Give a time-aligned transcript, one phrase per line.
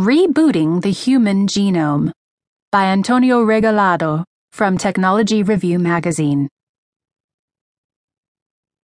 [0.00, 2.12] Rebooting the Human Genome
[2.70, 6.48] by Antonio Regalado from Technology Review magazine.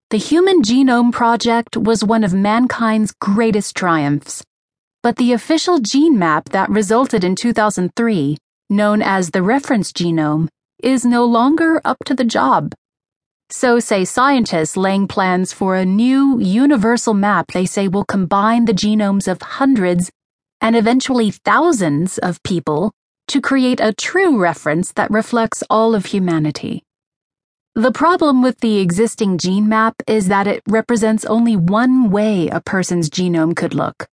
[0.09, 4.43] The Human Genome Project was one of mankind's greatest triumphs.
[5.01, 8.35] But the official gene map that resulted in 2003,
[8.69, 10.49] known as the reference genome,
[10.83, 12.73] is no longer up to the job.
[13.49, 18.73] So say scientists laying plans for a new universal map they say will combine the
[18.73, 20.11] genomes of hundreds
[20.61, 22.91] and eventually thousands of people
[23.27, 26.83] to create a true reference that reflects all of humanity.
[27.75, 32.59] The problem with the existing gene map is that it represents only one way a
[32.61, 34.07] person's genome could look.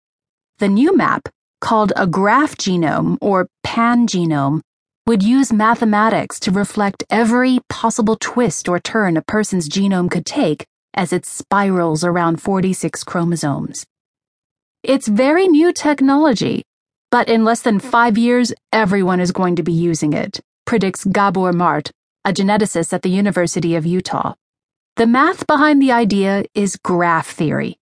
[0.59, 1.29] The new map,
[1.61, 4.61] called a graph genome or pangenome,
[5.07, 10.65] would use mathematics to reflect every possible twist or turn a person's genome could take
[10.93, 13.85] as it spirals around 46 chromosomes.
[14.87, 16.61] It's very new technology,
[17.09, 21.53] but in less than five years, everyone is going to be using it, predicts Gabor
[21.53, 21.89] Marth,
[22.23, 24.35] a geneticist at the University of Utah.
[24.97, 27.77] The math behind the idea is graph theory.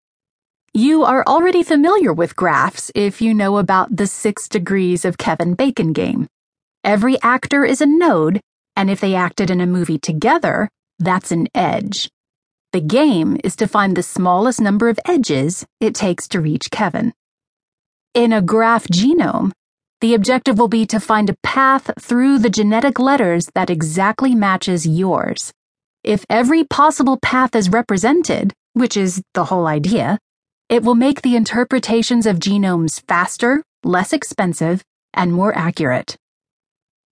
[0.73, 5.55] You are already familiar with graphs if you know about the six degrees of Kevin
[5.55, 6.29] Bacon game.
[6.85, 8.39] Every actor is a node,
[8.77, 10.69] and if they acted in a movie together,
[10.99, 12.09] that's an edge.
[12.73, 17.13] The game is to find the smallest number of edges it takes to reach Kevin.
[18.15, 19.51] In a graph genome,
[20.01, 24.87] the objective will be to find a path through the genetic letters that exactly matches
[24.87, 25.51] yours.
[26.03, 30.17] If every possible path is represented, which is the whole idea,
[30.67, 34.81] it will make the interpretations of genomes faster, less expensive,
[35.13, 36.17] and more accurate.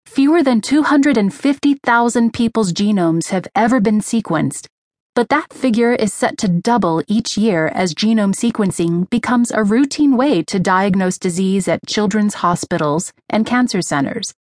[0.07, 4.65] Fewer than 250,000 people's genomes have ever been sequenced,
[5.13, 10.15] but that figure is set to double each year as genome sequencing becomes a routine
[10.15, 14.33] way to diagnose disease at children's hospitals and cancer centers.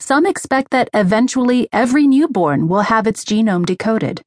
[0.00, 4.20] Some expect that eventually every newborn will have its genome decoded.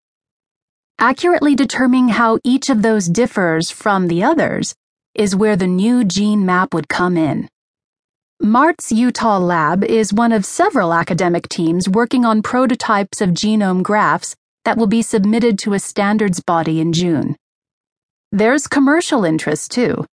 [0.97, 4.75] Accurately determining how each of those differs from the others
[5.13, 7.47] is where the new gene map would come in.
[8.41, 14.35] Marth's Utah lab is one of several academic teams working on prototypes of genome graphs
[14.65, 17.35] that will be submitted to a standards body in June.
[18.31, 20.05] There's commercial interest too.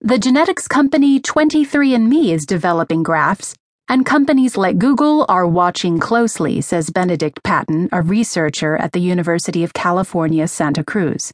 [0.00, 3.54] The genetics company 23andMe is developing graphs,
[3.88, 9.64] and companies like Google are watching closely, says Benedict Paten, a researcher at the University
[9.64, 11.32] of California, Santa Cruz.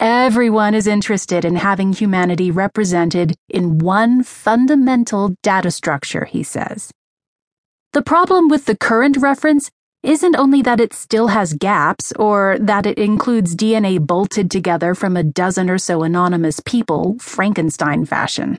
[0.00, 6.90] Everyone is interested in having humanity represented in one fundamental data structure, he says.
[7.92, 9.70] The problem with the current reference
[10.02, 15.16] isn't only that it still has gaps or that it includes DNA bolted together from
[15.16, 18.58] a dozen or so anonymous people, Frankenstein fashion.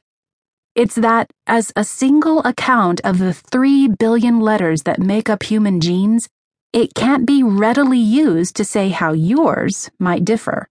[0.76, 5.82] It's that, as a single account of the three billion letters that make up human
[5.82, 6.28] genes,
[6.72, 10.68] it can't be readily used to say how yours might differ.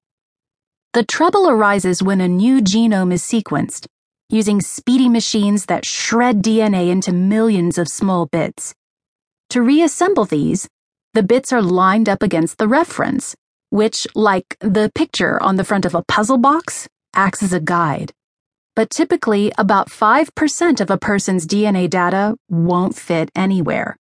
[0.95, 3.87] The trouble arises when a new genome is sequenced,
[4.29, 8.75] using speedy machines that shred DNA into millions of small bits.
[9.53, 10.67] To reassemble these,
[11.13, 13.37] the bits are lined up against the reference,
[13.69, 18.15] which, like the picture on the front of a puzzle box, acts as a guide.
[18.75, 23.99] But typically, about 5% of a person's DNA data won't fit anywhere.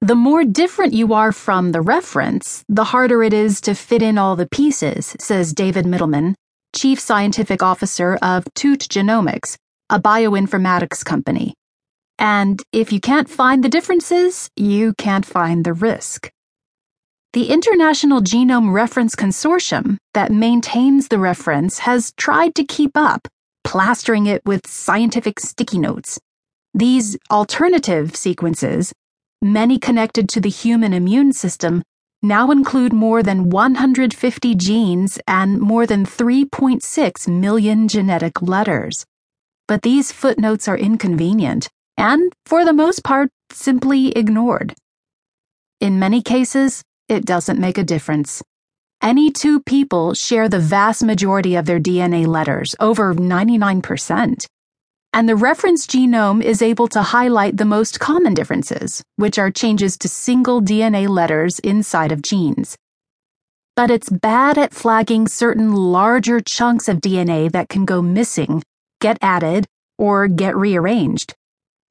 [0.00, 4.16] The more different you are from the reference, the harder it is to fit in
[4.16, 6.32] all the pieces, says David Mittelman,
[6.74, 9.58] Chief Scientific Officer of Tute Genomics,
[9.90, 11.52] a bioinformatics company.
[12.20, 16.30] And if you can't find the differences, you can't find the risk.
[17.32, 23.26] The International Genome Reference Consortium that maintains the reference has tried to keep up,
[23.64, 26.20] plastering it with scientific sticky notes.
[26.74, 28.92] These alternative sequences,
[29.40, 31.82] many connected to the human immune system,
[32.22, 39.06] now include more than 150 genes and more than 3.6 million genetic letters.
[39.66, 44.74] But these footnotes are inconvenient and, for the most part, simply ignored.
[45.80, 48.42] In many cases, it doesn't make a difference.
[49.02, 54.46] Any two people share the vast majority of their DNA letters, over 99%.
[55.12, 59.98] And the reference genome is able to highlight the most common differences, which are changes
[59.98, 62.76] to single DNA letters inside of genes.
[63.76, 68.62] But it's bad at flagging certain larger chunks of DNA that can go missing,
[69.00, 69.66] get added,
[69.98, 71.34] or get rearranged.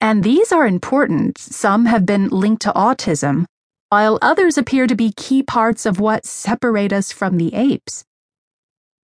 [0.01, 1.37] And these are important.
[1.37, 3.45] Some have been linked to autism,
[3.89, 8.05] while others appear to be key parts of what separate us from the apes.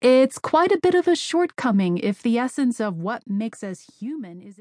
[0.01, 4.42] It's quite a bit of a shortcoming if the essence of what makes us human
[4.42, 4.53] is.